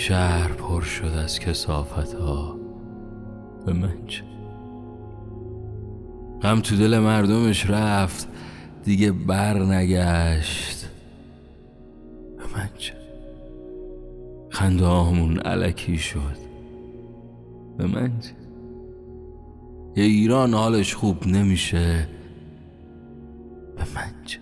شهر 0.00 0.52
پر 0.52 0.82
شد 0.82 1.12
از 1.24 1.38
کسافت 1.38 2.14
ها 2.14 2.58
به 3.66 3.72
من 3.72 4.06
چه؟ 4.06 4.22
غم 6.42 6.60
تو 6.60 6.76
دل 6.76 6.98
مردمش 6.98 7.70
رفت 7.70 8.28
دیگه 8.84 9.12
بر 9.12 9.58
نگشت 9.58 10.86
به 12.36 12.42
من 12.56 12.68
چه؟ 12.78 12.92
خنده 14.50 14.86
علکی 15.40 15.98
شد. 15.98 16.36
به 17.78 17.86
من 17.86 18.12
چه؟ 18.20 18.30
یه 19.96 20.04
ایران 20.04 20.54
حالش 20.54 20.94
خوب 20.94 21.26
نمیشه. 21.26 22.08
به 23.76 23.82
من 23.94 24.12
چه؟ 24.24 24.38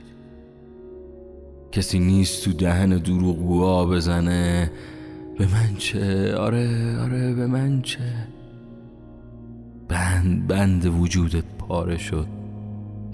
کسی 1.73 1.99
نیست 1.99 2.45
تو 2.45 2.53
دهن 2.53 2.97
دروغگوها 2.97 3.87
بزنه. 3.87 4.71
به 5.39 5.47
من 5.47 5.77
چه؟ 5.79 6.35
آره 6.37 6.99
آره 7.01 7.35
به 7.35 7.47
من 7.47 7.83
چه؟ 7.83 7.99
بند 9.89 10.47
بند 10.47 10.87
وجودت 10.87 11.45
پاره 11.59 11.99
شد. 11.99 12.27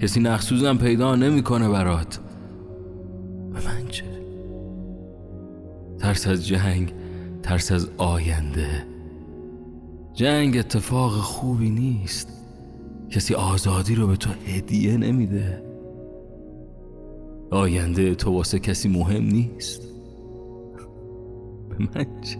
کسی 0.01 0.19
نخسوزم 0.19 0.77
پیدا 0.77 1.15
نمی‌کنه 1.15 1.69
برات. 1.69 2.19
به 3.53 3.67
من 3.67 3.87
چه؟ 3.89 4.05
ترس 5.99 6.27
از 6.27 6.47
جنگ 6.47 6.93
ترس 7.43 7.71
از 7.71 7.89
آینده. 7.97 8.85
جنگ 10.13 10.57
اتفاق 10.57 11.11
خوبی 11.11 11.69
نیست. 11.69 12.27
کسی 13.09 13.33
آزادی 13.33 13.95
رو 13.95 14.07
به 14.07 14.15
تو 14.15 14.29
هدیه 14.47 14.97
نمیده. 14.97 15.63
آینده 17.51 18.15
تو 18.15 18.31
واسه 18.31 18.59
کسی 18.59 18.89
مهم 18.89 19.23
نیست. 19.23 19.92
به 21.73 21.87
من 21.95 22.21
چه؟ 22.21 22.37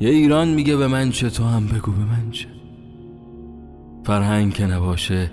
یه 0.00 0.10
ایران 0.10 0.48
میگه 0.48 0.76
به 0.76 0.86
من 0.88 1.10
چه 1.10 1.30
تو 1.30 1.44
هم 1.44 1.66
بگو 1.66 1.92
به 1.92 2.04
من 2.04 2.30
چه؟ 2.30 2.46
فرهنگ 4.04 4.52
که 4.52 4.66
نباشه 4.66 5.30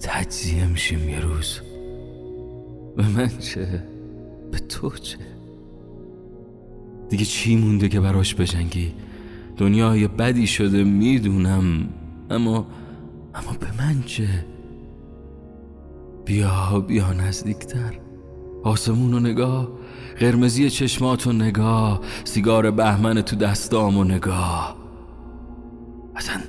تجزیه 0.00 0.66
میشیم 0.66 1.08
یه 1.08 1.20
روز. 1.20 1.60
به 2.96 3.08
من 3.08 3.28
چه؟ 3.38 3.84
به 4.52 4.58
تو 4.58 4.90
چه؟ 4.90 5.18
دیگه 7.08 7.24
چی 7.24 7.56
مونده 7.56 7.88
که 7.88 8.00
براش 8.00 8.34
بجنگی؟ 8.34 8.92
دنیای 9.56 10.08
بدی 10.08 10.46
شده 10.46 10.84
می‌دونم. 10.84 11.88
اما 12.30 12.66
اما 13.34 13.52
به 13.60 13.66
من 13.78 14.02
چه؟ 14.06 14.44
بیا 16.24 16.80
بیا 16.80 17.12
نزدیکتر. 17.12 17.98
آسمون 18.62 19.14
و 19.14 19.20
نگاه 19.20 19.68
قرمزی 20.18 20.70
چشمات 20.70 21.26
و 21.26 21.32
نگاه 21.32 22.00
سیگار 22.24 22.70
بهمن 22.70 23.22
تو 23.22 23.36
دستام 23.36 23.96
و 23.98 24.04
نگاه. 24.04 24.76
اصلا 26.16 26.40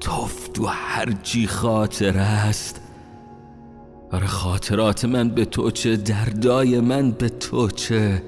توف 0.00 0.48
تو 0.48 0.66
هر 0.66 1.12
چی 1.22 1.46
خاطر 1.46 2.18
است. 2.18 2.80
آره 4.12 4.26
خاطرات 4.26 5.04
من 5.04 5.28
به 5.28 5.44
تو 5.44 5.70
چه 5.70 5.96
دردای 5.96 6.80
من 6.80 7.10
به 7.10 7.28
تو 7.28 7.68
چه. 7.68 8.22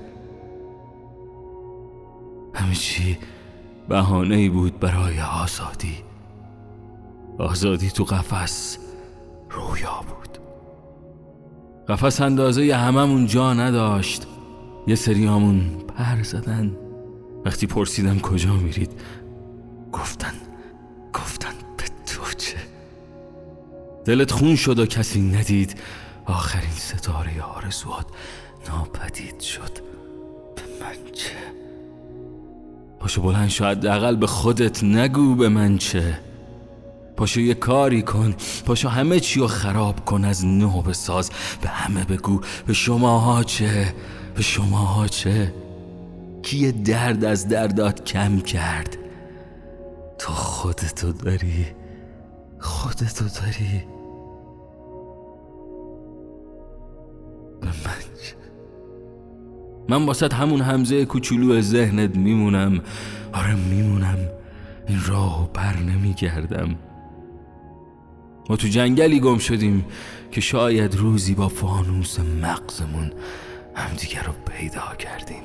همه 2.55 2.75
چی 2.75 3.19
بهانه 3.88 4.36
ای 4.36 4.48
بود 4.48 4.80
برای 4.80 5.20
آزادی. 5.20 5.97
آزادی 7.38 7.91
تو 7.91 8.05
قفس 8.05 8.78
رویا 9.50 10.00
بود. 10.09 10.17
قفس 11.88 12.21
اندازه 12.21 12.75
هممون 12.75 13.26
جا 13.26 13.54
نداشت. 13.54 14.26
یه 14.87 14.94
سریامون 14.94 15.71
پر 15.97 16.22
زدن. 16.22 16.76
وقتی 17.44 17.66
پرسیدم 17.66 18.19
کجا 18.19 18.53
میرید 18.53 18.91
گفتن 19.93 20.32
گفتن 21.15 21.53
به 21.77 21.84
تو 22.06 22.22
چه؟ 22.38 22.56
دلت 24.04 24.31
خون 24.31 24.56
شد 24.56 24.78
و 24.78 24.87
کسی 24.87 25.21
ندید. 25.21 25.77
آخرین 26.27 26.71
ستاره 26.71 27.43
آرزوات 27.43 28.06
ناپدید 28.69 29.41
شد. 29.41 29.72
به 30.56 30.62
من 30.81 31.12
چه؟ 31.12 31.37
پاشو 33.00 33.22
بلند 33.22 33.48
شاید 33.48 33.78
حداقل 33.78 34.16
به 34.16 34.27
خودت 34.27 34.84
نگو 34.84 35.34
به 35.34 35.48
من 35.48 35.78
چه؟ 35.78 36.28
پاشو 37.18 37.40
یه 37.40 37.54
کاری 37.54 38.02
کن. 38.02 38.34
پاشو 38.66 38.88
همه 38.88 39.20
چی 39.20 39.40
رو 39.40 39.46
خراب 39.46 40.04
کن. 40.04 40.24
از 40.24 40.46
نو 40.46 40.82
بساز. 40.82 41.30
به 41.62 41.68
همه 41.68 42.04
بگو. 42.04 42.40
به 42.66 42.72
شماها 42.72 43.42
چه؟ 43.42 43.94
به 44.34 44.42
شماها 44.42 45.06
چه؟ 45.06 45.54
کی 46.42 46.72
درد 46.72 47.24
از 47.24 47.48
دردات 47.48 48.04
کم 48.04 48.40
کرد؟ 48.40 48.96
تو 50.18 50.32
خودتو 50.32 51.12
داری. 51.12 51.66
خودتو 52.58 53.24
داری. 53.24 53.84
به 57.60 57.66
من 57.66 58.00
چه؟ 58.22 58.36
من 59.88 60.06
واسه 60.06 60.28
همون 60.34 60.60
همزه 60.60 61.04
کوچولو 61.04 61.60
ذهنت 61.60 62.16
میمونم. 62.16 62.80
آره 63.32 63.54
میمونم. 63.54 64.18
این 64.88 65.00
راه 65.06 65.52
بر 65.52 65.76
نمیگردم. 65.76 66.76
ما 68.48 68.56
تو 68.56 68.69
جنگلی 68.69 69.20
گم 69.20 69.38
شدیم 69.38 69.84
که 70.31 70.41
شاید 70.41 70.97
روزی 70.97 71.34
با 71.34 71.48
فانوس 71.48 72.20
مغزمون 72.20 73.12
همدیگر 73.75 74.22
رو 74.22 74.32
پیدا 74.32 74.94
کردیم. 74.98 75.42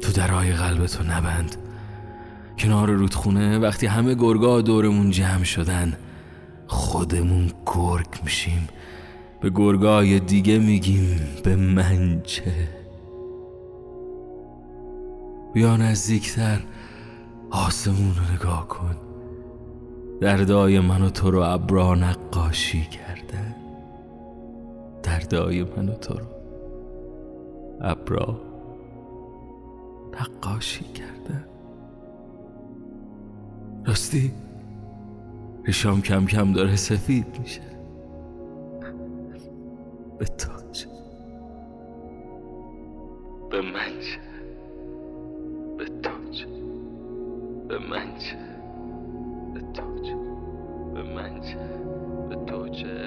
تو 0.00 0.12
درای 0.12 0.52
قلب 0.52 0.86
تو 0.86 1.02
نبند. 1.04 1.56
کنار 2.58 2.90
رودخونه 2.90 3.58
وقتی 3.58 3.86
همه 3.86 4.14
گرگا 4.14 4.60
دورمون 4.60 5.10
جمع 5.10 5.44
شدن 5.44 5.96
خودمون 6.66 7.50
گرگ 7.66 8.06
میشیم. 8.24 8.68
به 9.40 9.50
گرگای 9.54 10.20
دیگه 10.20 10.58
میگیم 10.58 11.20
به 11.44 11.56
من 11.56 12.20
چه 12.22 12.68
بیا 15.54 15.76
نزدیکتر 15.76 16.60
آسمون 17.50 18.14
رو 18.14 18.34
نگاه 18.34 18.68
کن. 18.68 18.96
دردای 20.20 20.80
من 20.80 21.02
و 21.02 21.10
تو 21.10 21.30
رو 21.30 21.40
ابرا 21.40 21.94
نقاشی 21.94 22.82
کردن. 22.84 23.54
دردای 25.02 25.64
من 25.64 25.88
و 25.88 25.94
تو 25.94 26.14
رو 26.14 26.26
ابرا 27.80 28.40
نقاشی 30.20 30.84
کردن. 30.84 31.44
راستی 33.86 34.32
ریشام 35.64 36.02
کم 36.02 36.26
کم 36.26 36.52
داره 36.52 36.76
سفید 36.76 37.26
میشه. 37.40 37.60
به 40.18 40.26
چه؟ 40.72 40.88
به 43.50 43.60
من 43.60 44.00
چه؟ 44.00 44.20
به 45.78 45.84
چه؟ 46.32 46.46
به 47.68 47.78
من 47.78 48.18
چه؟ 48.18 48.53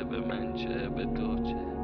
به 0.09 0.19
من 0.19 0.53
چه 0.53 0.89
به 0.89 1.05
تو 1.05 1.43
چه. 1.43 1.76